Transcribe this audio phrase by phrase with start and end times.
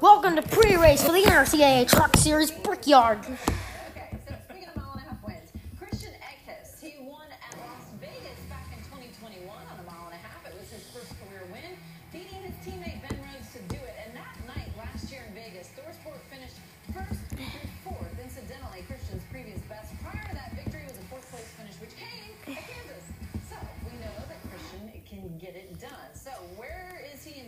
[0.00, 3.18] Welcome to pre-race for the NRCAA Truck Series Brickyard.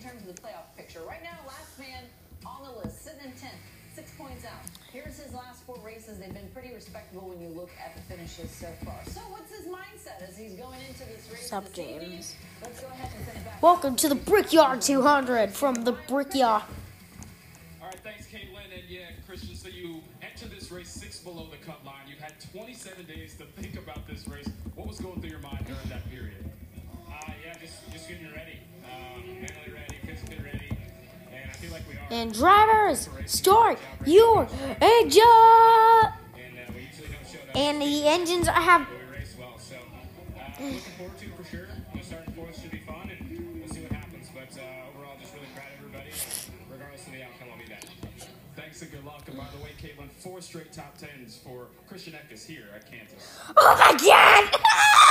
[0.06, 1.00] Terms of the playoff picture?
[1.08, 2.04] Right now, last man
[2.46, 3.58] on the list, sitting in 10th,
[3.94, 4.62] six points out.
[4.92, 6.18] Here's his last four races.
[6.18, 8.94] They've been pretty respectable when you look at the finishes so far.
[9.06, 11.72] So what's his mindset as he's going into this race Sup, this?
[11.74, 12.36] James?
[12.62, 13.62] Let's go ahead and send it back.
[13.62, 16.62] Welcome to the Brickyard 200 from the Brickyard.
[17.82, 18.72] All right, thanks, Caitlin.
[18.72, 22.06] And yeah, Christian, so you entered this race six below the cut line.
[22.08, 24.48] You've had 27 days to think about this race.
[24.76, 26.48] What was going through your mind during that period?
[27.10, 29.46] Uh, yeah, just just getting ready, um,
[31.66, 32.20] and I feel like we are.
[32.20, 34.48] And drivers, start your
[34.80, 35.22] engine!
[36.34, 37.56] And we usually don't show that.
[37.56, 38.86] And the engines I have.
[38.88, 39.76] but we race well, so
[40.60, 41.60] looking forward to it for sure.
[41.60, 44.28] You know, starting fourth should be fun, and we'll see what happens.
[44.34, 44.48] But
[44.94, 46.10] overall, just really proud of everybody.
[46.70, 47.84] Regardless of the outcome, I'll be back.
[48.56, 49.22] Thanks and good luck.
[49.28, 53.38] And by the way, Caitlin, four straight top tens for Christian Eckes here at Kansas.
[53.56, 54.60] Oh my god!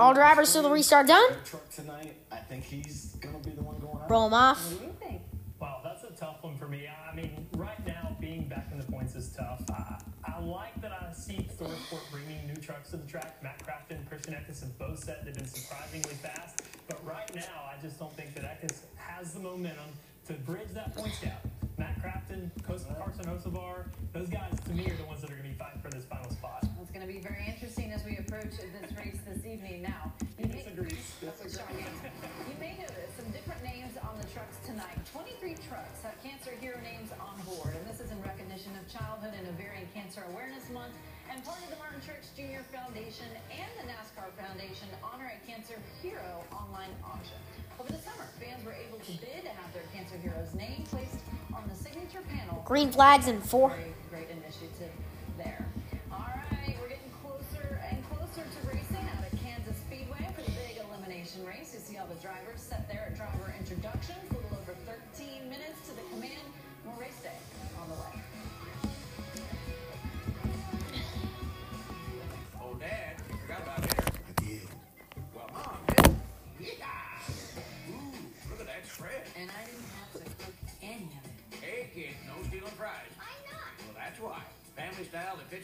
[0.00, 1.30] All drivers to the restart done?
[1.76, 2.16] Tonight.
[2.32, 4.10] I think he's gonna be the one going out.
[4.10, 4.72] Roll them off.
[4.72, 5.20] What do you think?
[5.60, 6.88] Wow, that's a tough one for me.
[6.88, 9.62] I mean, right now, being back in the points is tough.
[9.70, 13.42] I, I like that I see Thorsport bringing new trucks to the track.
[13.42, 16.62] Matt Crafton and Christian Eckes have both said they've been surprisingly fast.
[16.88, 19.92] But right now, I just don't think that Eckes has the momentum
[20.28, 21.46] to bridge that points gap.
[21.76, 22.94] Matt Crafton, Carson
[23.26, 23.84] Hocevar,
[24.14, 26.06] those guys, to me, are the ones that are going to be fighting for this
[26.06, 26.64] final spot.
[27.00, 29.88] It's going to be very interesting as we approach this race this evening.
[29.88, 34.60] Now, you may, that's what oh, You may notice some different names on the trucks
[34.68, 35.00] tonight.
[35.08, 39.32] 23 trucks have cancer hero names on board, and this is in recognition of Childhood
[39.32, 40.92] and Ovarian Cancer Awareness Month
[41.32, 42.60] and part of the Martin Truex Jr.
[42.68, 47.40] Foundation and the NASCAR Foundation Honor a Cancer Hero online auction.
[47.80, 51.24] Over the summer, fans were able to bid to have their cancer hero's name placed
[51.56, 52.60] on the signature panel.
[52.68, 53.72] Green flags in four.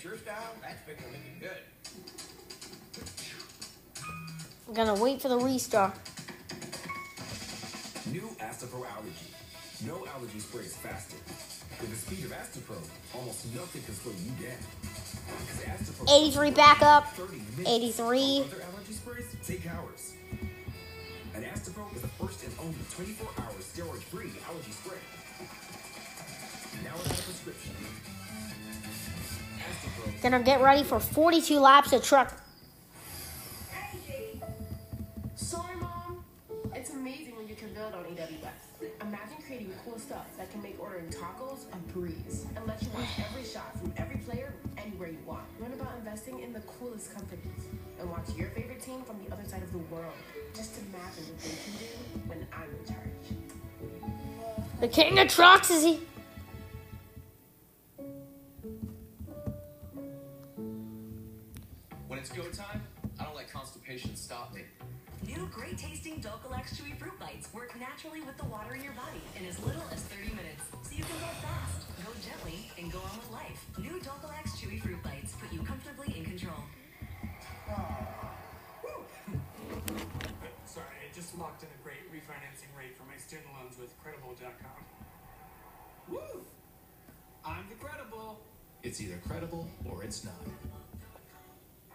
[0.04, 1.62] Your style, that's fixing looking good.
[4.68, 5.94] I'm gonna wait for the restart.
[8.12, 9.34] New Astepro Allergy.
[9.84, 11.16] No allergy sprays faster.
[11.80, 12.78] With the speed of Astepro,
[13.14, 14.62] almost nothing can slow you down.
[15.48, 17.06] 'Cause Astepro 83 backup.
[17.66, 18.42] 83.
[18.42, 20.12] Other allergy sprays take hours.
[21.34, 25.00] And Astepro is the first and only 24-hour steroid-free allergy spray.
[26.84, 27.74] Now without a prescription.
[30.26, 32.42] Gonna get ready for 42 laps of truck.
[35.36, 36.24] Sorry, Mom.
[36.74, 38.90] It's amazing when you can build on AWS.
[39.02, 43.06] Imagine creating cool stuff that can make ordering tacos a breeze and let you watch
[43.20, 45.44] every shot from every player anywhere you want.
[45.60, 47.62] Learn about investing in the coolest companies
[48.00, 50.12] and watch your favorite team from the other side of the world.
[50.56, 53.36] Just imagine what they can do when I'm in charge.
[54.80, 56.00] The king of trucks is he?
[62.26, 62.82] It's go time,
[63.20, 64.62] I don't let constipation stop me.
[65.26, 69.22] New great tasting Dulcolax Chewy Fruit Bites work naturally with the water in your body
[69.38, 70.64] in as little as 30 minutes.
[70.82, 73.62] So you can go fast, go gently, and go on with life.
[73.78, 76.58] New Dulcolax Chewy Fruit Bites put you comfortably in control.
[77.70, 78.34] Ah.
[80.66, 84.82] Sorry, I just locked in a great refinancing rate for my student loans with Credible.com.
[86.08, 86.42] Woo!
[87.44, 88.40] I'm the credible.
[88.82, 90.34] It's either credible or it's not.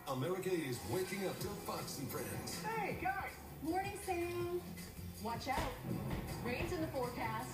[0.07, 2.62] America is waking up to Fox and Friends.
[2.77, 3.31] Hey, guys.
[3.63, 4.62] Morning, Sam.
[5.24, 5.59] Watch out.
[6.44, 7.48] Rain's in the forecast.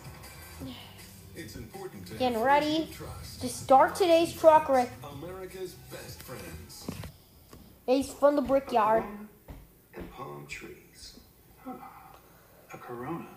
[1.36, 3.42] It's important to Getting ready friends you trust.
[3.42, 4.90] to start today's truck race.
[5.22, 6.88] America's best friends.
[7.88, 9.04] Race from the Brickyard.
[9.96, 11.20] and palm trees.
[12.74, 13.28] A corona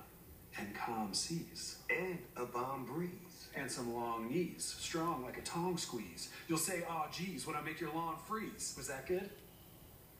[0.58, 1.78] and calm seas.
[1.90, 3.10] And a balm breeze.
[3.54, 6.30] And some long knees, strong like a tongue squeeze.
[6.48, 8.74] You'll say, "Oh, geez," when I make your lawn freeze.
[8.76, 9.30] Was that good?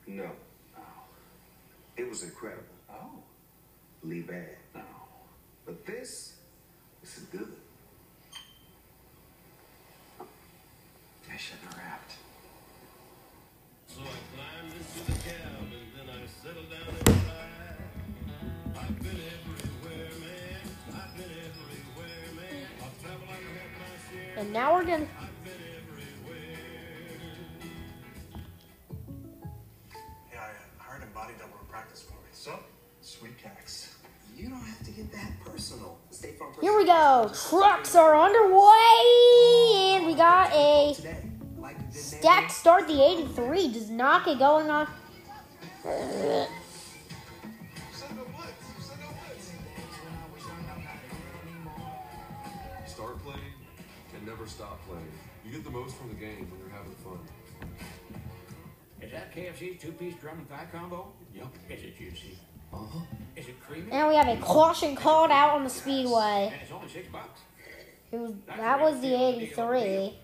[0.06, 0.30] No.
[0.76, 0.80] Oh.
[1.96, 2.64] It was incredible.
[2.90, 3.22] Oh.
[4.02, 4.56] Lee bad.
[4.74, 4.82] No.
[5.66, 6.34] But this,
[7.02, 7.52] this is good.
[11.32, 12.12] I shouldn't have rapped.
[13.86, 14.04] So I
[14.34, 17.76] climbed into the cab and then I settled down and cried.
[18.82, 19.49] I've been everywhere,
[24.40, 25.06] And now we're gonna.
[25.20, 25.52] I've been
[25.92, 26.56] everywhere.
[30.32, 30.48] Yeah, I uh,
[30.78, 32.30] hired a body double to practice for me.
[32.32, 32.58] So,
[33.02, 33.96] sweet tax.
[34.34, 35.98] You don't have to get that personal.
[36.10, 37.30] State Farm Here we go.
[37.50, 41.22] Trucks are underway, and we got a today.
[41.58, 42.88] Like the stacked start.
[42.88, 44.88] The 83 does not get going on.
[54.40, 55.04] Never stop playing.
[55.44, 57.20] You get the most from the game when you're having fun.
[59.02, 61.12] Is that KFC's two-piece drum and thigh combo?
[61.34, 61.52] Yup.
[61.68, 62.38] Is it juicy?
[62.72, 63.04] Uh-huh.
[63.36, 63.92] Is it creamy?
[63.92, 66.48] And we have a caution called out on the speedway.
[66.54, 67.40] And it's only six bucks.
[68.12, 70.16] It was, that was the 83.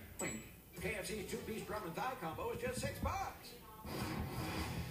[0.81, 3.53] KFC's two-piece drum and thigh combo is just six bucks.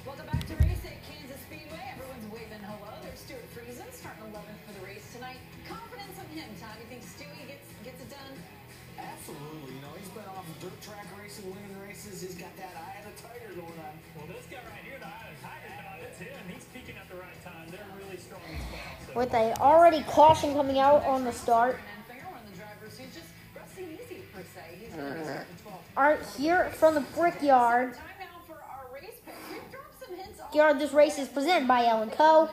[0.05, 1.81] Welcome back to Race at Kansas Speedway.
[1.97, 2.93] Everyone's waving hello.
[3.01, 5.41] There's Stewart Friesen starting 11th for the race tonight.
[5.67, 6.77] Confidence in him, Todd.
[6.77, 8.54] You think Stewie gets gets it done?
[8.97, 9.75] Absolutely.
[9.75, 12.21] You know, he's been off dirt track racing, winning races.
[12.21, 13.93] He's got that eye of the tiger going on.
[14.15, 16.45] Well, this guy right here, the Eye of the Tiger, Todd, it's him.
[16.47, 17.67] He's peaking at the right time.
[17.71, 19.07] They're really strong in these.
[19.07, 19.19] So.
[19.19, 21.79] With a already caution coming out on the start.
[22.07, 24.79] Finger, one of the drivers who's just resting easy per se.
[24.79, 25.97] He's going to be starting 12th.
[25.97, 27.93] Art here from the Brickyard.
[27.93, 29.35] Time now for our race pick.
[29.51, 32.49] We've dropped some hints on Yard, this race is presented by Ellen Co.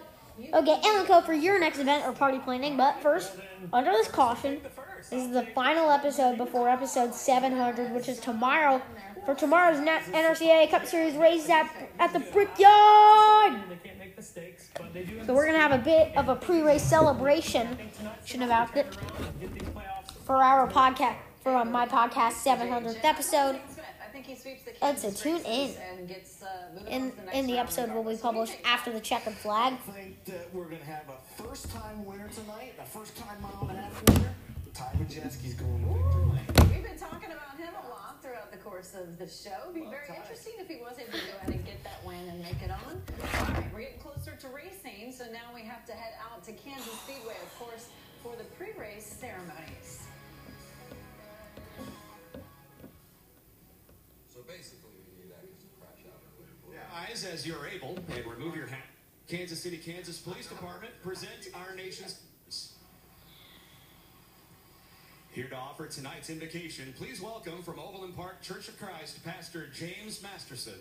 [0.54, 3.36] Okay, Ellen Co for your next event or party planning, but first,
[3.72, 4.60] under this caution,
[5.12, 8.80] this is the final episode before episode 700, which is tomorrow.
[9.26, 13.60] For tomorrow's NRCA Cup Series race at, at the Brickyard!
[15.26, 17.76] So we're gonna have a bit of a pre-race celebration
[18.36, 18.86] about it
[20.24, 23.60] for our podcast, for my podcast 700th episode.
[23.68, 23.86] Smith.
[24.02, 25.76] I think he sweeps the I'd say Kansas tune in.
[26.88, 29.74] And In the episode will be published after the checkered flag.
[29.74, 33.40] I think that we're going to have a first time winner tonight, a first time
[33.42, 34.34] mile and a half winner.
[34.74, 36.72] Ty Majeski's going to victory lane.
[36.72, 39.68] We've been talking about him a lot throughout the course of the show.
[39.68, 42.26] It'd be very interesting if he was able to go ahead and get that win
[42.28, 42.80] and make it on.
[42.88, 46.52] All right, we're getting closer to racing, so now we have to head out to
[46.52, 47.88] Kansas Speedway, of course,
[48.22, 50.08] for the pre-race ceremonies.
[54.32, 56.22] So basically, we need Atkins to crash out.
[56.72, 58.86] Yeah, eyes as you're able and remove your hat.
[59.28, 62.20] Kansas City, Kansas Police Department presents our nation's.
[65.32, 70.22] Here to offer tonight's invocation, please welcome from Overland Park Church of Christ, Pastor James
[70.22, 70.74] Masterson.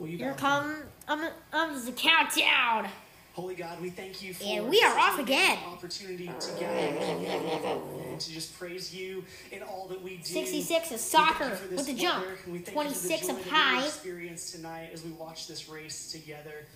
[0.00, 2.88] Will you Here come um, um the countdown.
[3.34, 5.58] Holy God, we thank you for And we are such off an again.
[5.66, 7.78] opportunity to gather
[8.10, 10.24] and to just praise you in all that we do.
[10.24, 12.24] 66 is soccer thank you for this with the jump.
[12.24, 13.84] weather, and we thank you for the 26 joy of high.
[13.84, 16.66] experience tonight as we watch this race together.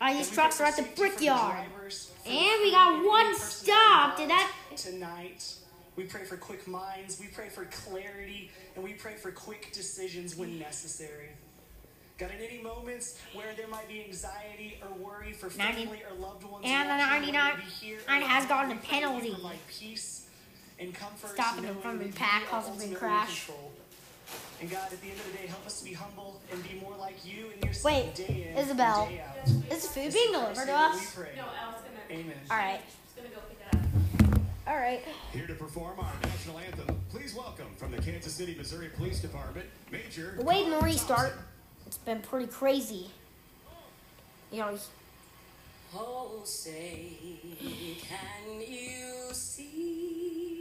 [0.00, 1.66] All And these trucks are at the brickyard.
[2.26, 4.16] And we got one and the personnel stop.
[4.16, 4.52] Did that?
[4.76, 5.54] Tonight,
[5.96, 10.36] we pray for quick minds, we pray for clarity, and we pray for quick decisions
[10.36, 11.30] when necessary.
[12.18, 16.16] God, in any moments where there might be anxiety or worry for 90 family or
[16.18, 18.74] loved ones, and the watching, 99 whether it be here or and has gotten a
[18.74, 19.58] we pray that you penalty.
[19.68, 20.26] peace
[20.78, 23.46] and comfort, Stopping in front of the pack causing a crash.
[23.46, 23.72] control.
[24.60, 26.80] And God, at the end of the day, help us to be humble and be
[26.80, 29.72] more like you and your son Wait, day in Isabel, and day out.
[29.72, 31.16] is the food being delivered to us?
[31.36, 31.44] No,
[32.10, 32.32] Amen.
[32.50, 32.80] All right.
[34.66, 35.00] All right.
[35.32, 39.66] Here to perform our national anthem, please welcome from the Kansas City, Missouri Police Department,
[39.92, 40.34] Major.
[40.38, 41.16] The Wade and Colin the Thompson.
[41.16, 41.32] restart.
[41.86, 43.10] It's been pretty crazy.
[44.50, 44.78] You know,
[45.94, 47.10] Oh, say,
[48.08, 50.55] can you see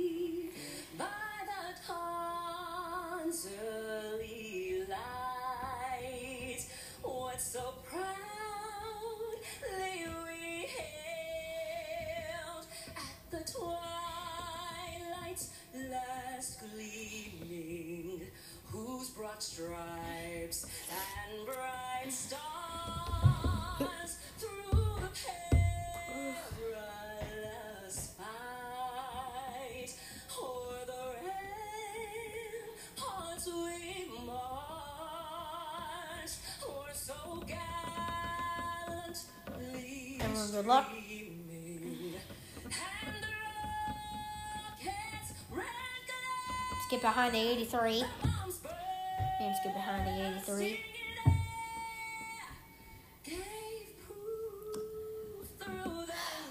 [3.36, 6.66] dawn's early light
[7.04, 8.06] what so proudly
[10.26, 12.66] we hailed
[12.96, 15.46] at the twilight's
[15.90, 18.22] last gleaming,
[18.72, 22.38] whose broad stripes and bright stars
[24.38, 25.10] through the
[26.58, 27.05] perilous
[40.36, 40.90] Everyone, good luck.
[46.72, 48.04] Let's get behind the 83.
[49.40, 50.12] Let's get behind the
[50.42, 50.80] 83.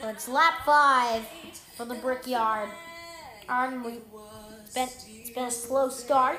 [0.04, 1.26] It's lap five
[1.76, 2.70] for the Brickyard.
[3.50, 4.00] And we
[4.74, 6.38] been, it's been a slow start.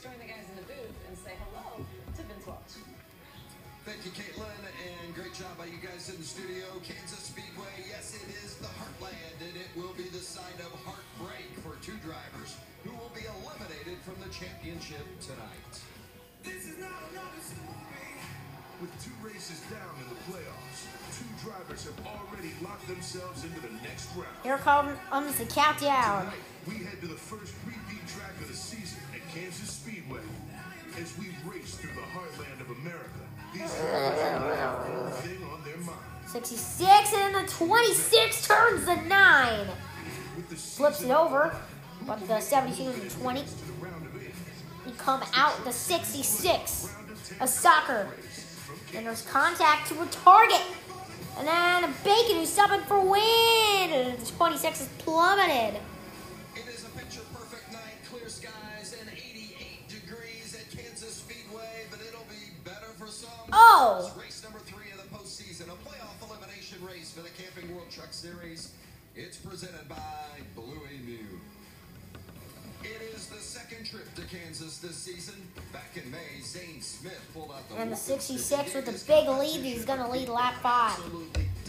[0.00, 1.84] Go join the guys in the booth, and say hello
[2.16, 2.80] to Vince Welch.
[3.84, 6.64] Thank you, Caitlin, and great job by you guys in the studio.
[6.84, 11.48] Kansas Speedway, yes, it is the heartland, and it will be the site of heartbreak
[11.64, 15.74] for two drivers who will be eliminated from the championship tonight.
[16.44, 18.00] This is not another story.
[18.80, 23.72] With two races down in the playoffs, two drivers have already locked themselves into the
[23.84, 24.32] next round.
[24.42, 26.32] Here comes um, the countdown.
[26.32, 30.20] Tonight, we head to the first repeat track of the season at Kansas Speedway.
[31.00, 33.20] As we race through the heartland of America,
[33.54, 35.98] these thing on their mind.
[36.26, 39.66] 66 and the 26 turns the 9.
[40.48, 41.54] Flips it over.
[42.06, 43.40] But the 72 and the 20.
[44.86, 46.94] You come out the 66.
[47.40, 48.08] A soccer.
[48.94, 50.62] And there's contact to a target.
[51.38, 54.18] And then a bacon who's subbing for win.
[54.18, 55.80] The 26 is plummeted.
[63.52, 64.12] Oh.
[64.20, 68.12] Race number three of the postseason, a playoff elimination race for the Camping World Truck
[68.12, 68.72] Series.
[69.16, 69.96] It's presented by
[70.54, 71.24] Blue Emu.
[72.82, 75.34] It is the second trip to Kansas this season.
[75.72, 79.60] Back in May, Zane Smith pulled out the And the 66 with a big lead.
[79.62, 80.98] He's going to lead lap 5.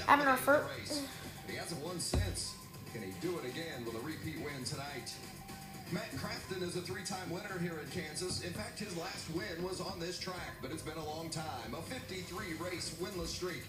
[0.08, 1.02] Having our first.
[1.50, 2.54] He hasn't won since.
[2.94, 5.12] Can he do it again with a repeat win tonight?
[5.92, 8.44] Matt Crafton is a three-time winner here at Kansas.
[8.46, 11.74] In fact, his last win was on this track, but it's been a long time.
[11.74, 13.64] A 53-race winless streak.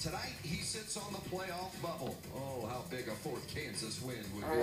[0.00, 2.16] Tonight, he sits on the playoff bubble.
[2.34, 4.58] Oh, how big a fourth Kansas win would be.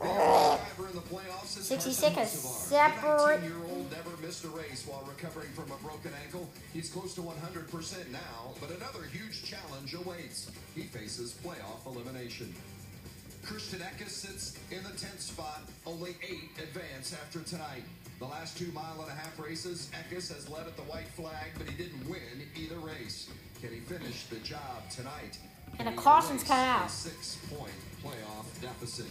[0.00, 2.68] The driver in the playoffs is 66 Carson is Hocevar.
[2.68, 3.40] separate.
[3.42, 6.48] The 19-year-old never missed a race while recovering from a broken ankle.
[6.72, 10.50] He's close to 100% now, but another huge challenge awaits.
[10.74, 12.52] He faces playoff elimination.
[13.42, 17.82] Christian Eckes sits in the 10th spot, only eight advance after tonight.
[18.18, 21.52] The last two mile and a half races, Eckes has led at the white flag,
[21.56, 22.20] but he didn't win
[22.54, 23.28] either race.
[23.60, 25.38] Can he finish the job tonight?
[25.78, 26.90] And a caution's cut out.
[26.90, 27.72] Six-point
[28.04, 29.06] playoff deficit.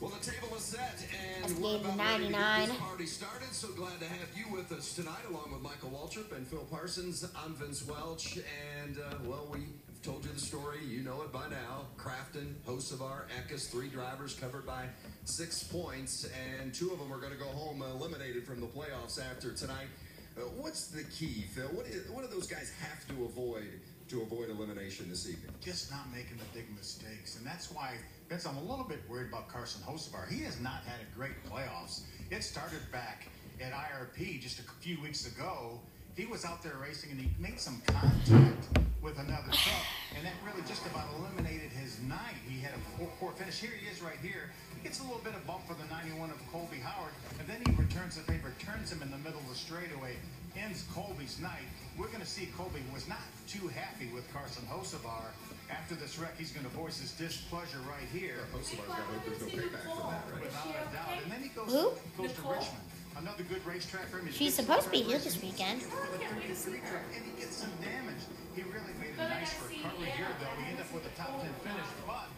[0.00, 0.96] Well, the table is set,
[1.34, 2.68] and That's we're about ready to get 99.
[2.68, 3.52] this party started.
[3.52, 7.24] So glad to have you with us tonight, along with Michael Waltrip and Phil Parsons.
[7.44, 8.38] I'm Vince Welch,
[8.80, 9.60] and uh, well, we
[10.08, 10.78] told you the story.
[10.88, 11.84] You know it by now.
[11.98, 14.86] Crafton, Hocevar, Eckes, three drivers covered by
[15.24, 16.26] six points,
[16.58, 19.88] and two of them are going to go home eliminated from the playoffs after tonight.
[20.34, 21.66] Uh, what's the key, Phil?
[21.74, 23.68] What, is, what do those guys have to avoid
[24.08, 25.50] to avoid elimination this evening?
[25.60, 27.36] just not making the big mistakes.
[27.36, 27.92] And that's why,
[28.30, 30.26] Vince, I'm a little bit worried about Carson Hocevar.
[30.30, 32.04] He has not had a great playoffs.
[32.30, 33.28] It started back
[33.60, 35.78] at IRP just a few weeks ago.
[36.16, 39.86] He was out there racing and he made some contact with another truck,
[40.16, 42.34] and that really just about eliminated his night.
[42.48, 43.60] He had a poor, poor finish.
[43.60, 44.50] Here he is right here.
[44.74, 47.62] He gets a little bit of bump for the 91 of Colby Howard, and then
[47.62, 50.16] he returns the favor, turns him in the middle of the straightaway,
[50.58, 51.66] ends Colby's night.
[51.96, 55.30] We're going to see Colby was not too happy with Carson Hocevar.
[55.70, 58.50] After this wreck, he's going to voice his displeasure right here.
[58.50, 60.42] Hocevar's got to hope there's no payback from that, right?
[60.42, 61.22] Without a doubt.
[61.22, 61.94] And then he goes, Who?
[62.18, 62.86] goes to Richmond.
[63.18, 64.26] Another good racetrack for him.
[64.26, 65.80] He's She's supposed to be here this weekend.
[65.82, 65.90] With
[66.22, 68.22] a 33 truck, And he gets some damage.
[68.54, 70.62] He really made it nice for Carly here, though.
[70.62, 72.28] He ended up with a top 10 finish, but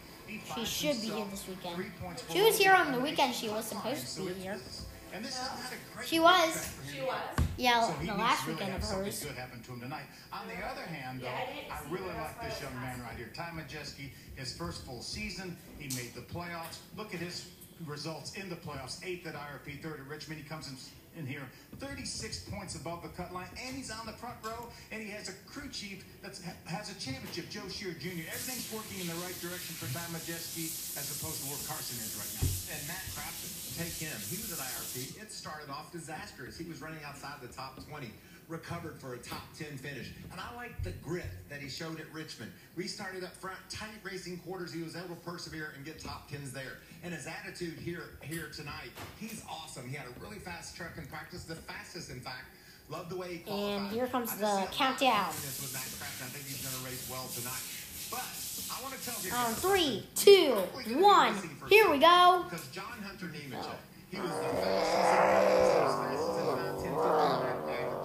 [0.55, 1.85] She should be here this weekend.
[2.31, 3.35] She was here on the weekend.
[3.35, 4.57] She was supposed to be here.
[4.57, 6.73] She this is not a great She was.
[6.87, 7.39] racetrack.
[7.57, 9.23] Yeah, So he the last really weekend have of something hers.
[9.23, 10.05] good happen to him tonight.
[10.31, 14.09] On the other hand, though, I really like this young man right here, Ty Majeski.
[14.35, 16.77] His first full season, he made the playoffs.
[16.97, 17.45] Look at his
[17.87, 20.41] results in the playoffs: eighth at IRP, third at Richmond.
[20.41, 20.75] He comes in
[21.17, 21.43] in here.
[21.79, 25.27] 36 points above the cut line, and he's on the front row, and he has
[25.27, 28.23] a crew chief that has a championship, Joe Shear Jr.
[28.29, 32.15] Everything's working in the right direction for Tom Majeski as opposed to where Carson is
[32.15, 32.47] right now.
[32.77, 34.15] And Matt Crafton, take him.
[34.29, 35.19] He was at IRP.
[35.19, 36.55] It started off disastrous.
[36.55, 38.07] He was running outside the top 20,
[38.47, 40.11] recovered for a top 10 finish.
[40.31, 42.51] And I like the grit that he showed at Richmond.
[42.75, 44.73] We started up front, tight racing quarters.
[44.73, 46.79] He was able to persevere and get top 10s there.
[47.03, 49.87] And his attitude here here tonight, he's awesome.
[49.87, 52.45] He had a really fast truck in practice, the fastest, in fact.
[52.89, 53.81] Love the way he qualified.
[53.81, 55.27] And here comes the see a lot of countdown.
[55.27, 56.25] with Matt Crafton.
[56.25, 57.63] I think he's going to race well tonight.
[58.11, 58.27] But
[58.67, 59.31] I want to tell you.
[59.31, 60.51] Um, On three, two,
[60.99, 61.33] one.
[61.69, 62.43] Here we go.
[62.49, 63.79] Because John Hunter Nemechek,
[64.11, 66.45] he was the fastest in the fastest in
[66.83, 67.71] 10, 15 averages.
[67.71, 68.00] This truck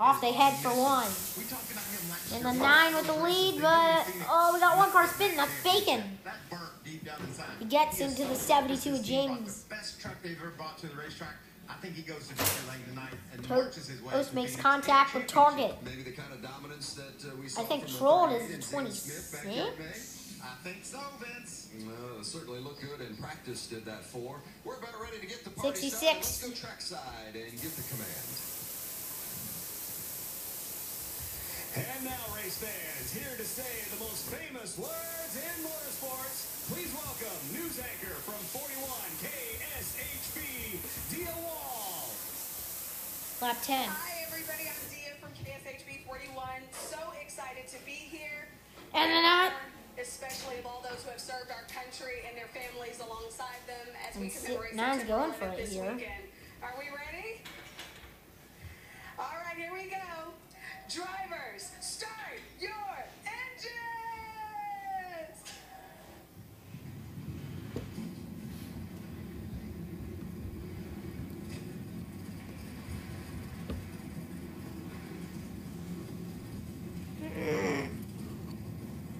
[0.00, 1.06] Off they head for one.
[2.34, 5.36] In the nine with the lead, but oh, we got one car spinning.
[5.36, 6.02] That's Bacon.
[7.58, 9.64] He gets into the 72 with James.
[9.64, 11.34] best truck they've ever brought to the racetrack.
[11.68, 14.14] I think he goes to victory lane tonight and To- marches his way.
[14.14, 14.62] Oast to makes Phoenix.
[14.62, 15.74] contact with Target.
[15.84, 18.62] Maybe the kind of dominance that uh, we I think from the Troll is and
[18.62, 20.42] the Danny Smith in 26th.
[20.44, 21.68] I think so, Vince.
[21.84, 24.40] Well, it certainly looked good in practice, did that for.
[24.64, 25.98] We're about ready to get the party 66.
[25.98, 26.16] started.
[26.16, 28.55] Let's go trackside and get the command.
[31.76, 37.36] And now, race fans, here to say the most famous words in motorsports, please welcome
[37.52, 38.80] news anchor from 41
[39.20, 40.40] KSHB,
[41.12, 42.08] Dia Wall.
[43.44, 43.76] Lap 10.
[43.92, 44.64] Hi, everybody.
[44.72, 46.64] I'm Dia from KSHB 41.
[46.72, 48.48] So excited to be here.
[48.94, 49.52] And then I-
[50.00, 54.16] Especially of all those who have served our country and their families alongside them as
[54.16, 55.92] we And si- commemorate nine's September going for 11th it this here.
[55.92, 56.24] weekend.
[56.62, 57.40] Are we ready?
[59.18, 60.32] All right, here we go.
[60.88, 62.70] Drivers, start your
[63.24, 63.66] engines!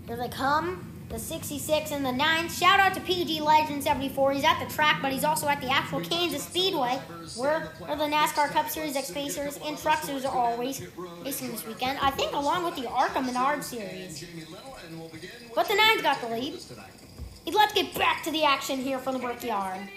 [0.06, 0.95] Here they come.
[1.16, 2.48] The 66 and the 9.
[2.50, 4.32] Shout out to PG Legend 74.
[4.32, 7.00] He's at the track, but he's also at the actual Kansas Speedway,
[7.36, 10.86] where, where the NASCAR Cup Series X Pacers and Trucksters are always
[11.24, 11.98] racing this weekend.
[12.02, 14.26] I think along with the Arkham and Ard Series.
[15.54, 16.60] But the 9's got the lead.
[17.50, 19.88] Let's get back to the action here from the Brickyard.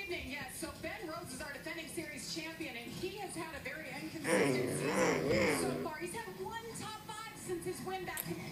[0.55, 5.59] So Ben Rhodes is our defending series champion, and he has had a very inconsistent
[5.59, 5.97] so far.
[5.97, 8.48] He's had one top five since his win back in.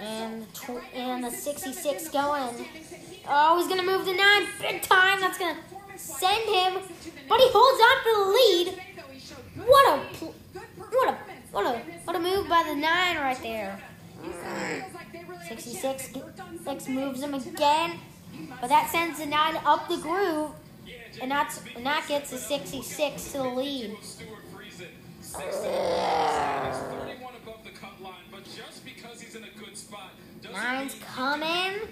[0.00, 0.46] And
[0.94, 2.66] and the 66 going.
[3.28, 5.20] Oh, he's gonna move the nine big time.
[5.20, 5.58] That's gonna
[5.96, 6.82] send him,
[7.28, 8.66] but he holds on for the lead.
[9.66, 9.98] What a
[10.90, 11.18] what a
[11.52, 13.78] what a what a move by the nine right there.
[15.48, 16.12] 66
[16.64, 17.98] six moves him again,
[18.60, 20.50] but that sends the nine up the groove,
[21.20, 23.96] and that's and that gets the 66 to the lead.
[24.02, 24.40] Stewart
[29.70, 31.88] mean coming.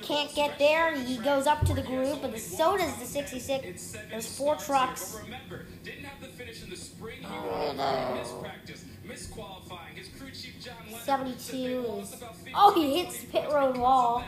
[0.00, 0.96] Can't get there.
[0.96, 3.96] He goes up to the groove, but so does the 66.
[4.10, 5.12] There's four trucks.
[5.12, 7.18] But remember, didn't have the finish in the spring.
[7.24, 9.94] Oh, he wanted missed practice, missed qualifying.
[9.94, 12.22] His crew chief John 72 is.
[12.54, 14.24] Oh, he hits the pit road wall.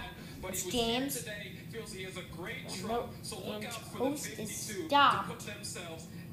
[0.49, 1.27] It's James.
[1.73, 2.91] feels he has a great truck.
[2.91, 3.15] Nope.
[3.23, 5.47] So look And out for the Toast is 52 to stopped.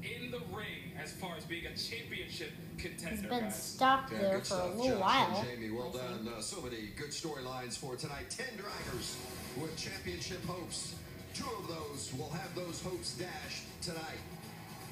[0.02, 3.10] Put themselves in the ring as far as being a championship contender.
[3.10, 3.62] He's been guys.
[3.62, 5.44] stopped Yeah, there good for a stuff, little Josh while.
[5.44, 6.28] Jamie, well done.
[6.28, 8.30] Uh, so many good storylines for tonight.
[8.30, 9.16] Ten drivers
[9.60, 10.94] with championship hopes.
[11.34, 14.20] Two of those will have those hopes dashed tonight.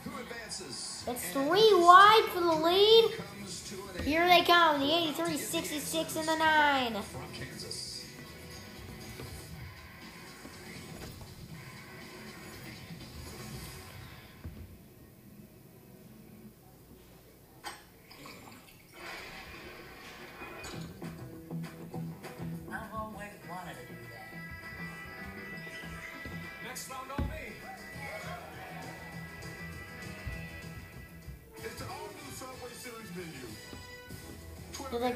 [0.05, 1.05] Who advances?
[1.07, 3.11] It's three wide for the lead.
[4.03, 6.93] Here they come, the 83, 66, and the 9.
[7.03, 7.80] From Kansas.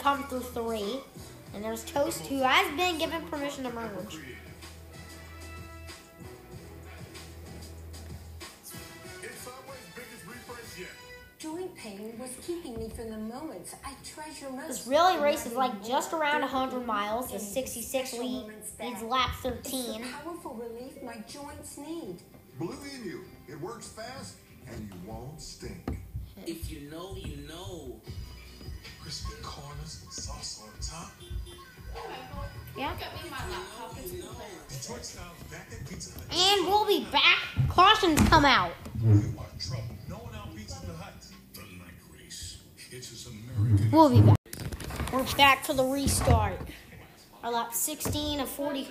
[0.05, 0.17] Menu.
[0.17, 1.01] Come through three.
[1.55, 4.19] And there's Toast, who has been given permission to merge.
[9.23, 10.89] It's Subway's biggest refresh yet.
[11.39, 14.69] Joint pain was keeping me from the moments I treasure most.
[14.69, 17.31] This really in race is like just around 100 miles.
[17.31, 19.11] The 66 special lead moments leads back.
[19.11, 20.03] lap It's the 13.
[20.25, 22.17] powerful relief my joints need.
[22.59, 23.21] Blue Emu.
[23.49, 24.37] It works fast
[24.67, 25.99] and you won't stink.
[26.47, 28.01] If you know, you know
[29.15, 31.13] crispy corners with sauce on top.
[32.77, 32.93] Yeah.
[36.33, 37.39] And we'll be back.
[37.69, 38.73] Cautions come out.
[43.93, 44.37] We'll be back.
[45.13, 46.59] We're back to the restart.
[47.45, 48.89] Our lap 16 of 40.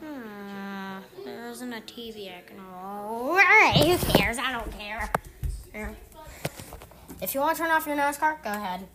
[0.00, 2.60] Hmm, there isn't a TV I can.
[2.60, 4.38] Alright, who cares?
[4.38, 5.10] I don't care.
[5.76, 5.94] Here.
[7.20, 8.88] If you want to turn off your NASCAR, go ahead.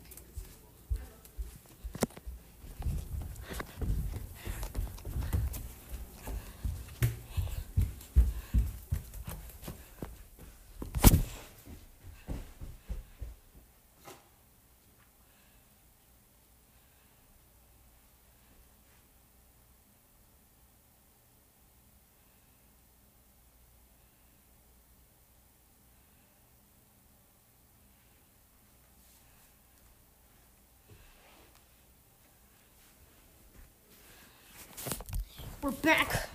[35.62, 36.28] We're back.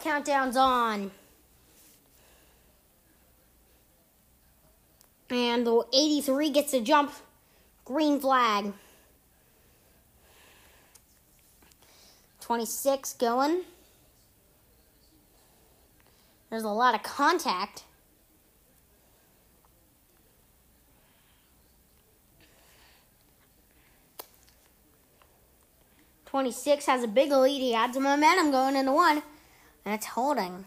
[0.00, 1.10] Countdown's on.
[5.28, 7.12] And the 83 gets a jump.
[7.84, 8.72] Green flag.
[12.40, 13.64] 26 going.
[16.50, 17.84] There's a lot of contact.
[26.26, 27.60] Twenty-six has a big lead.
[27.60, 29.22] He adds some momentum going into one,
[29.84, 30.64] and it's holding.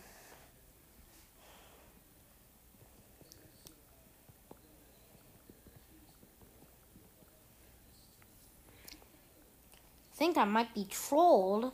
[10.11, 11.73] I think I might be trolled.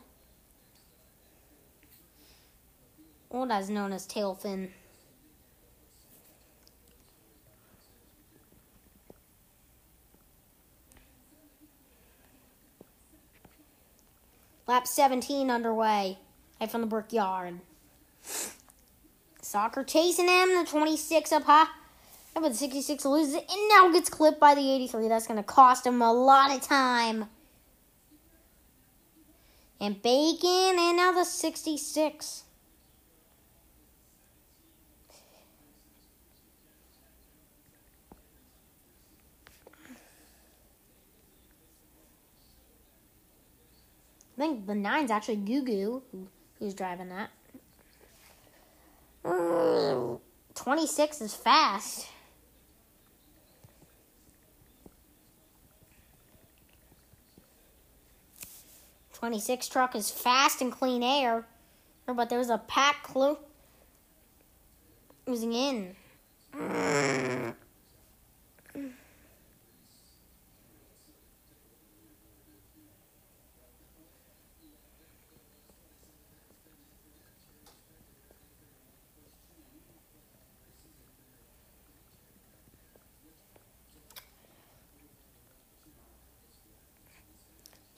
[3.32, 4.72] Is known as tail fin.
[14.66, 16.18] Lap 17 underway.
[16.60, 17.60] Right from the brickyard.
[19.42, 20.54] Soccer chasing him.
[20.54, 21.66] The 26 up high.
[22.34, 25.08] But the 66 loses it and now gets clipped by the 83.
[25.08, 27.26] That's going to cost him a lot of time.
[29.80, 32.44] And Bacon and now the 66.
[44.40, 46.26] I think the nine's actually Gugu who,
[46.58, 47.28] who's driving that.
[49.22, 50.16] Uh,
[50.54, 52.08] 26 is fast.
[59.12, 61.44] Twenty-six truck is fast and clean air,
[62.06, 63.36] but there's a pack clue
[65.26, 65.94] losing in.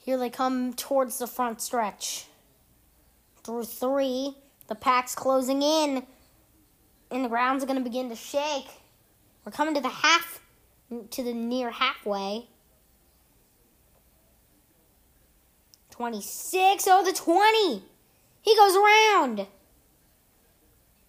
[0.03, 2.25] Here they come towards the front stretch.
[3.45, 4.35] Through three,
[4.67, 6.05] the pack's closing in,
[7.09, 8.67] and the ground's going to begin to shake.
[9.45, 10.41] We're coming to the half,
[11.11, 12.47] to the near halfway.
[15.91, 17.83] 26, oh, the 20.
[18.41, 19.47] He goes around.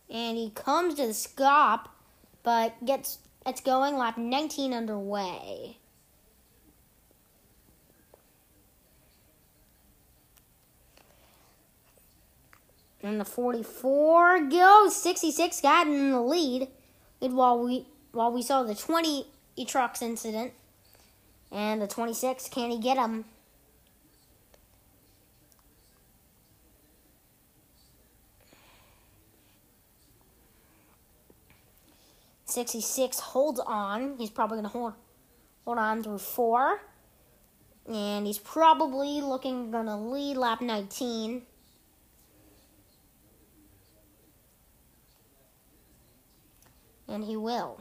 [0.09, 1.96] And he comes to the stop,
[2.44, 5.78] but gets it's going lap 19 underway.
[13.04, 14.96] And the 44 goes.
[14.96, 16.68] 66 got in the lead.
[17.20, 19.26] While we while we saw the 20
[19.66, 20.52] trucks incident.
[21.52, 23.26] And the 26, can he get him?
[32.46, 34.14] Sixty-six holds on.
[34.16, 34.92] He's probably gonna hold
[35.64, 36.80] hold on through four,
[37.92, 41.42] and he's probably looking gonna lead lap nineteen.
[47.08, 47.80] And he will.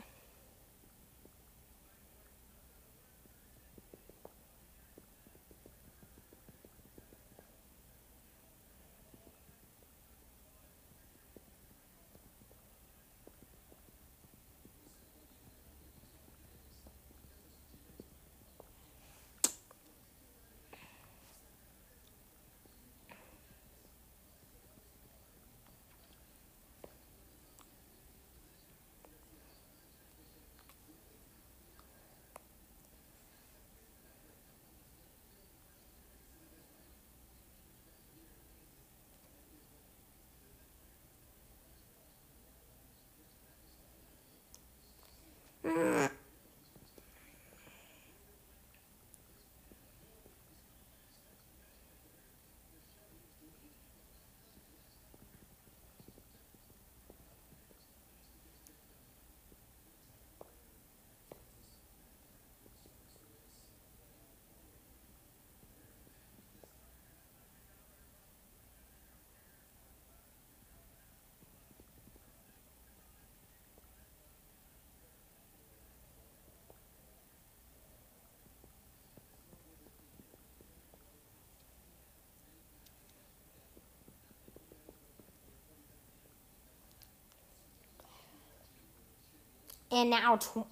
[89.94, 90.66] And now, tw-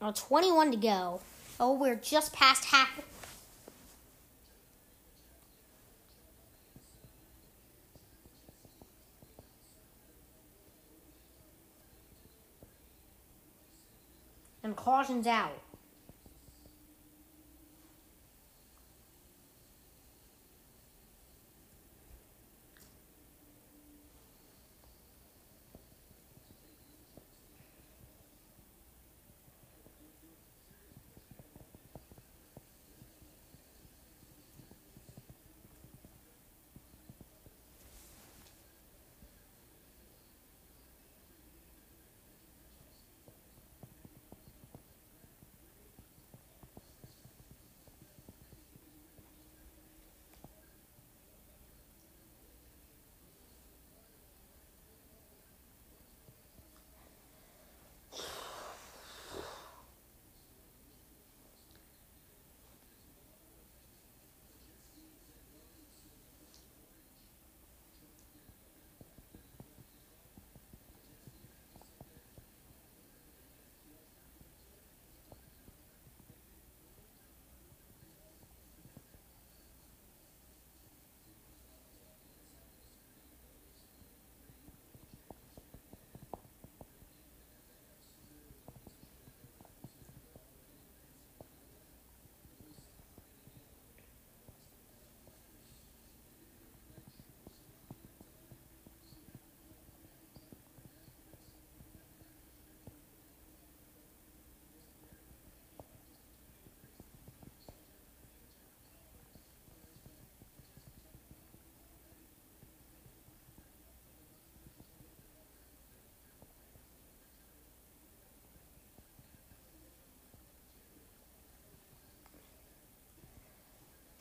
[0.00, 1.20] now 21 to go.
[1.58, 3.00] Oh, we're just past half.
[14.62, 15.50] And caution's out.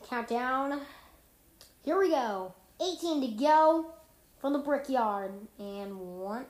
[0.08, 0.82] Countdown.
[1.84, 2.54] Here we go.
[2.80, 3.94] 18 to go
[4.40, 5.32] from the brickyard.
[5.58, 6.46] And one.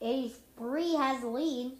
[0.00, 1.72] Eighty-three has the lead.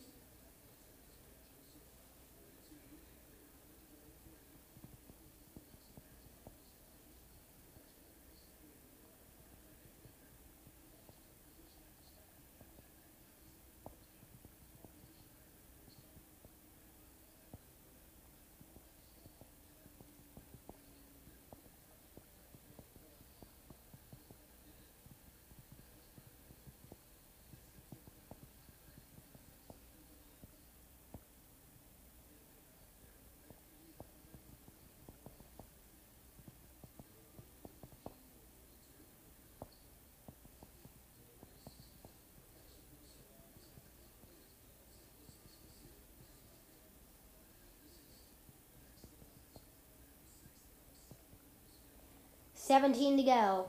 [52.66, 53.68] Seventeen to go.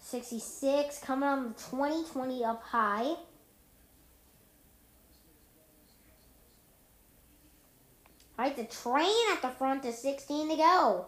[0.00, 3.14] Sixty-six coming on the 20, 20 up high.
[8.36, 11.06] Right, the train at the front is 16 to go.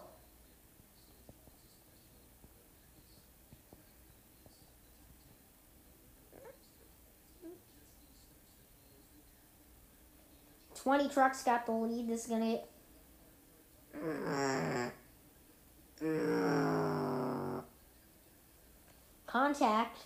[10.83, 12.09] Twenty trucks got the lead.
[12.09, 12.59] This is gonna
[19.25, 19.99] contact.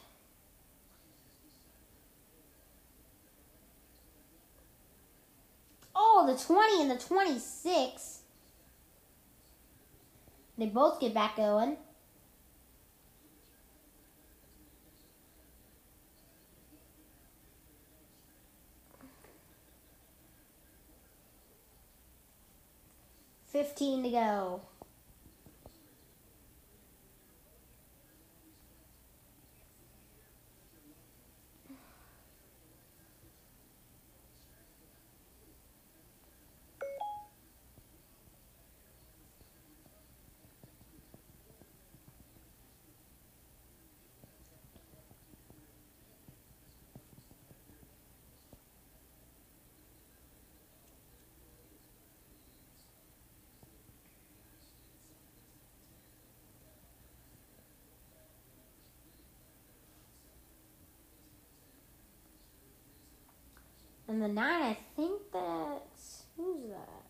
[5.95, 8.19] Oh, the 20 and the 26.
[10.59, 11.77] They both get back going.
[23.57, 24.61] Fifteen to go.
[64.17, 67.03] And the nine, I think that's who's that?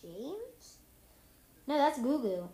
[0.00, 0.76] James?
[1.66, 2.48] No, that's Gugu.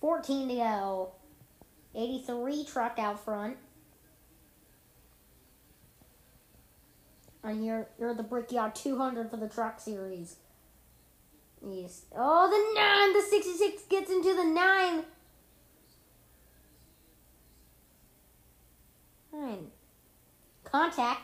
[0.00, 1.12] 14 to go.
[1.96, 3.56] 83 truck out front.
[7.42, 10.36] And you're, you're the Brickyard 200 for the truck series.
[11.68, 12.04] Yes.
[12.16, 13.12] Oh, the 9!
[13.12, 15.04] The 66 gets into the 9.
[19.36, 19.70] 9.
[20.64, 21.20] Contact.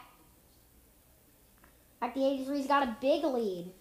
[2.01, 3.73] At the 83's got a big lead.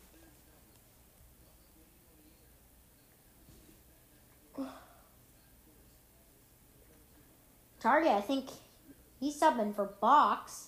[7.80, 8.50] Target, I think
[9.20, 10.68] he's subbing for Box.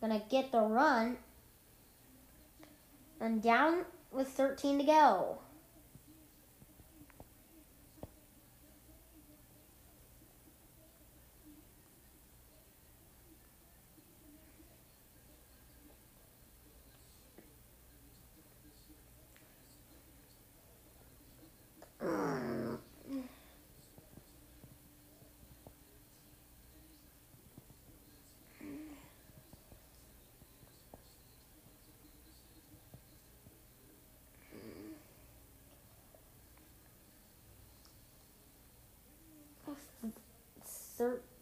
[0.00, 1.18] Gonna get the run.
[3.20, 5.38] And down with 13 to go.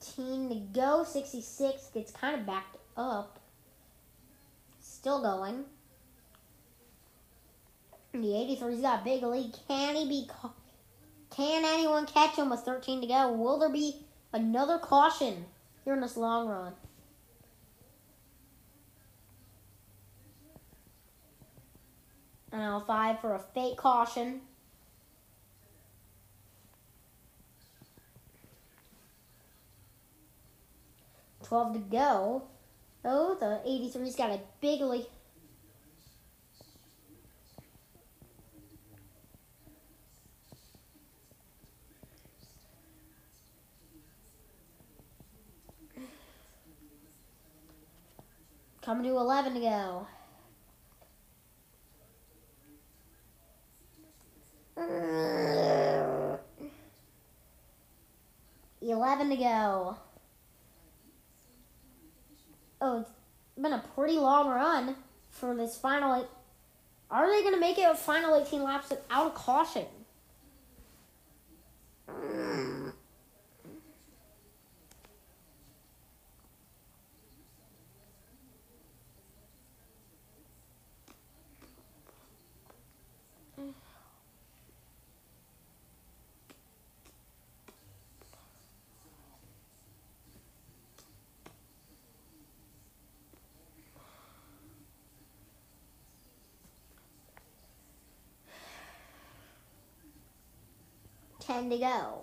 [0.07, 1.05] Thirteen to go.
[1.05, 3.39] Sixty-six gets kind of backed up.
[4.81, 5.65] Still going.
[8.13, 9.55] The 83's got big lead.
[9.69, 10.29] Can he be?
[10.29, 10.51] ca-
[11.31, 13.33] Can anyone catch him with 13 to go?
[13.33, 15.47] Will there be another caution
[15.85, 16.75] here in this long run?
[22.51, 24.43] And now five for a fake caution.
[31.53, 32.45] Twelve to go.
[33.05, 35.05] Oh, the 83's got a big lead.
[48.81, 50.07] Coming to 11 to go.
[58.81, 59.99] Eleven to go.
[62.85, 63.11] Oh, it's
[63.57, 64.97] been a pretty long run
[65.31, 66.27] for this final.
[67.11, 69.87] Are they going to make it a final 18 laps without a caution?
[101.53, 102.21] Ten to go.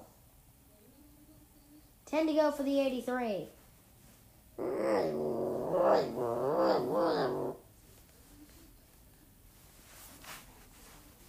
[2.07, 3.45] Ten to go for the 83.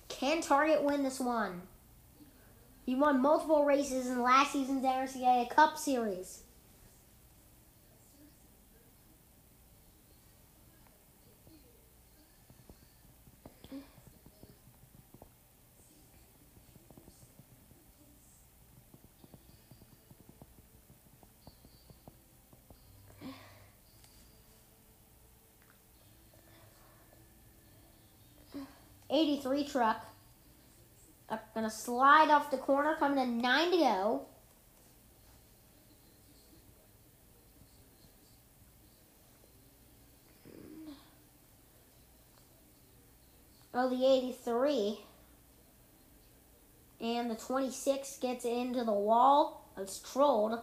[0.08, 1.60] Can Target win this one?
[2.86, 6.44] He won multiple races in last season's NRCA Cup Series.
[29.10, 30.04] Eighty-three truck.
[31.28, 34.26] Uh, gonna slide off the corner, coming to nine to go.
[43.72, 45.00] Oh, the 83.
[47.00, 49.70] And the 26 gets into the wall.
[49.78, 50.60] It's trolled.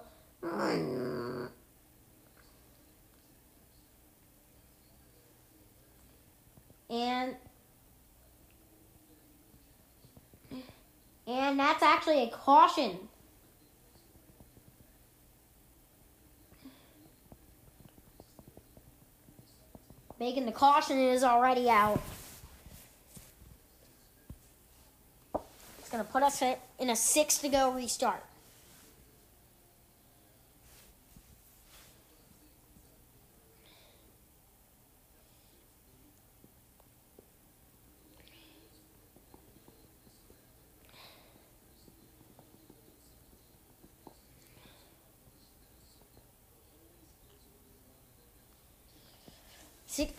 [6.90, 7.36] And
[11.28, 12.98] and that's actually a caution.
[20.20, 22.02] Making the caution is already out.
[25.80, 26.42] It's going to put us
[26.80, 28.24] in a six to go restart.
[49.98, 50.14] Six.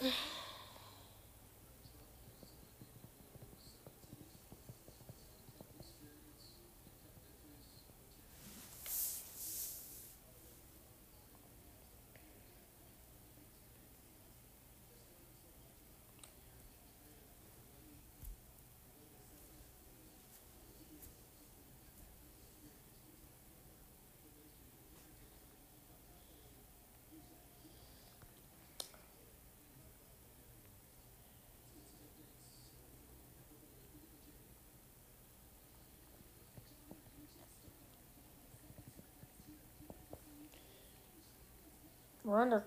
[42.29, 42.63] We're under.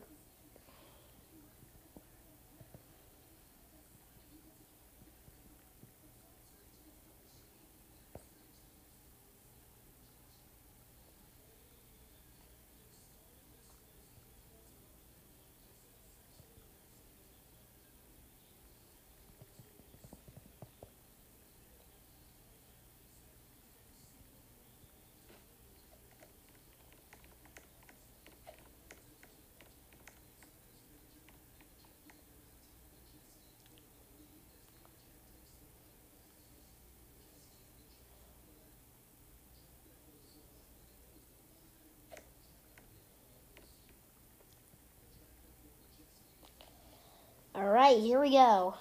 [47.53, 48.75] All right, here we go.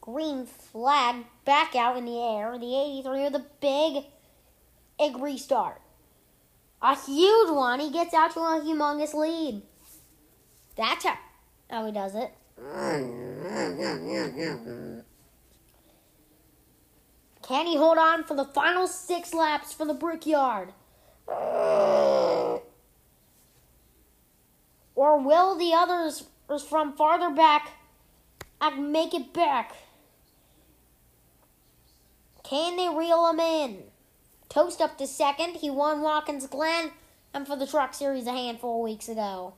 [0.00, 2.58] Green flag back out in the air.
[2.58, 4.04] The 83 with a big,
[4.98, 5.80] big restart.
[6.80, 7.78] A huge one.
[7.78, 9.62] He gets out to a humongous lead.
[10.76, 11.18] That's how,
[11.70, 12.32] how he does it.
[17.46, 20.72] Can he hold on for the final six laps for the Brickyard?
[24.94, 26.24] Or will the others
[26.68, 27.72] from farther back
[28.78, 29.74] make it back?
[32.44, 33.84] Can they reel him in?
[34.48, 35.56] Toast up to second.
[35.56, 36.92] He won Watkins Glen
[37.32, 39.54] and for the Truck Series a handful of weeks ago.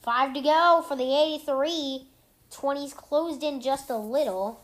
[0.00, 2.06] Five to go for the 83.
[2.52, 4.63] 20's closed in just a little.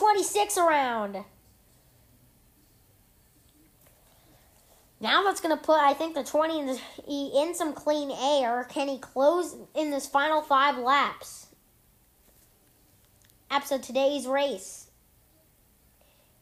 [0.00, 1.24] 26 around.
[4.98, 8.66] Now that's going to put, I think, the 20 in, the, in some clean air.
[8.70, 11.48] Can he close in this final five laps?
[13.50, 14.90] Laps of today's race.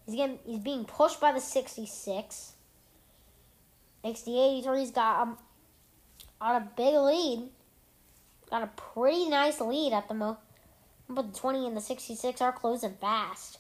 [0.07, 2.53] He's getting, he's being pushed by the 66.
[4.05, 5.37] Makes the 83's got a,
[6.41, 7.49] got a big lead.
[8.51, 10.39] Got a pretty nice lead at the moment.
[11.09, 13.59] But the 20 and the 66 are closing fast.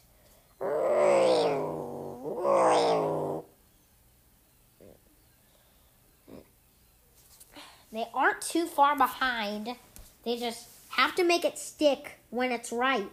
[7.90, 9.76] They aren't too far behind.
[10.24, 13.10] They just have to make it stick when it's right.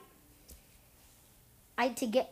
[1.77, 2.31] I to get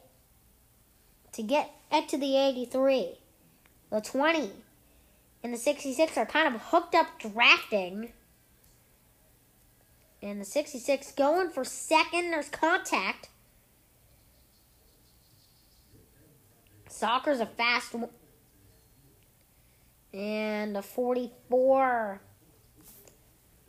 [1.34, 3.18] to get it to the 83.
[3.90, 4.52] The 20
[5.44, 8.14] and the 66 are kind of hooked up drafting.
[10.24, 12.32] And the 66 going for second.
[12.32, 13.28] There's contact.
[16.88, 18.10] Soccer's a fast one.
[20.14, 22.22] And the 44.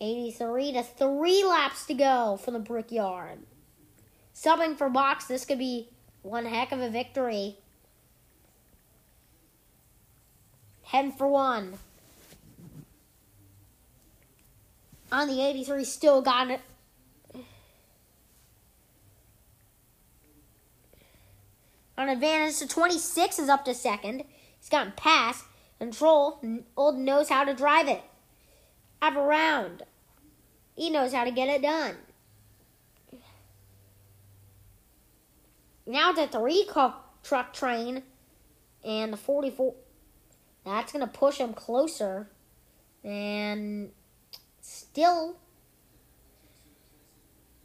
[0.01, 3.41] 83 to three laps to go for the Brickyard.
[4.33, 5.89] Subbing for box, this could be
[6.23, 7.57] one heck of a victory.
[10.85, 11.79] Heading for one.
[15.15, 16.61] On the 83, still got it.
[21.97, 24.25] On advantage, the 26 is up to second.
[24.59, 25.45] He's gotten past.
[25.79, 26.41] Control,
[26.77, 28.03] old knows how to drive it.
[29.01, 29.85] Up around.
[30.75, 31.95] He knows how to get it done.
[35.87, 36.69] Now the three
[37.23, 38.03] truck train
[38.85, 39.77] and the 44.
[40.65, 42.31] That's going to push him closer.
[43.05, 43.93] And
[44.95, 45.37] still.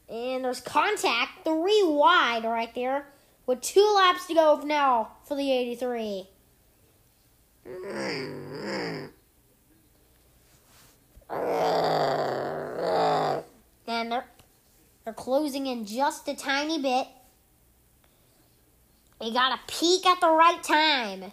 [0.10, 1.44] And there's contact.
[1.44, 3.06] Three wide right there.
[3.46, 6.28] With two laps to go now for the 83.
[13.88, 14.26] And they're,
[15.06, 17.08] they're closing in just a tiny bit.
[19.22, 21.32] They got to peak at the right time.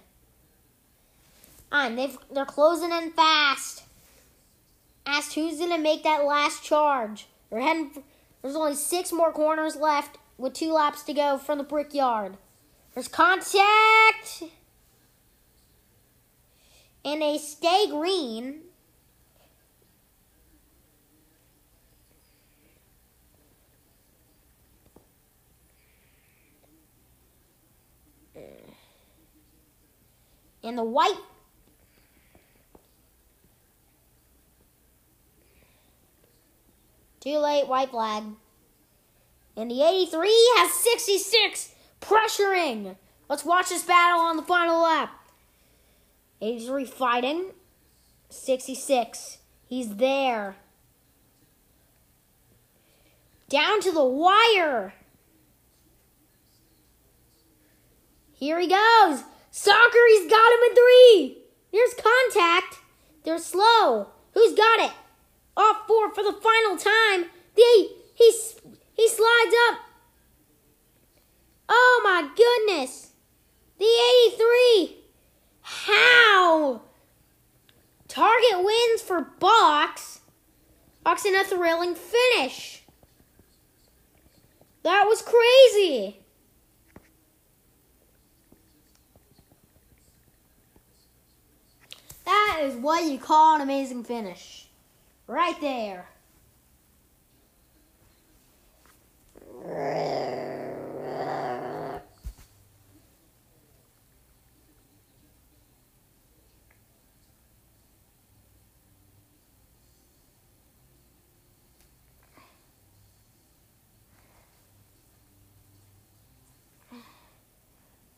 [1.72, 3.85] And they've, they're closing in fast.
[5.06, 7.28] Asked who's going to make that last charge.
[7.48, 8.02] They're heading.
[8.42, 12.36] There's only six more corners left with two laps to go from the brickyard.
[12.94, 14.42] There's contact.
[17.04, 18.62] And they stay green.
[30.64, 31.14] And the white
[37.26, 38.22] Too late, white flag.
[39.56, 42.94] And the 83 has 66, pressuring.
[43.28, 45.12] Let's watch this battle on the final lap.
[46.40, 47.46] 83 fighting.
[48.28, 49.38] 66.
[49.66, 50.54] He's there.
[53.48, 54.94] Down to the wire.
[58.34, 59.24] Here he goes.
[59.50, 61.38] Soccer, he's got him in three.
[61.72, 62.76] There's contact.
[63.24, 64.10] They're slow.
[64.32, 64.92] Who's got it?
[65.56, 67.30] Off four for the final time.
[67.54, 68.32] The he
[68.94, 69.78] he slides up.
[71.68, 73.12] Oh my goodness.
[73.78, 73.84] The
[74.32, 74.96] 83.
[75.60, 76.82] How?
[78.08, 80.20] Target wins for Box.
[81.04, 82.82] Box in a thrilling finish.
[84.82, 86.20] That was crazy.
[92.24, 94.65] That is what you call an amazing finish.
[95.26, 96.08] Right there.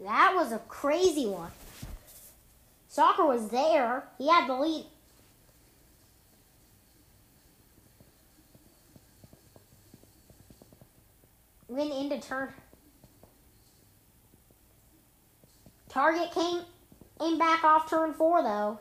[0.01, 1.51] That was a crazy one.
[2.89, 4.05] Soccer was there.
[4.17, 4.87] He had the lead.
[11.79, 12.53] Went into turn.
[15.89, 16.63] Target came
[17.21, 18.81] came back off turn four though.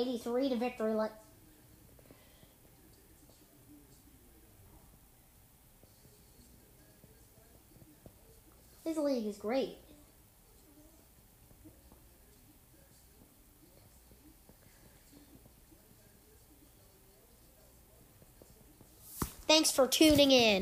[0.00, 0.94] Eighty-three to victory.
[0.94, 1.12] Let
[8.82, 9.76] His league is great.
[19.46, 20.58] Thanks for tuning in.